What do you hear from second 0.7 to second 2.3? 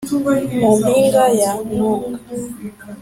mpinga ya Ntunga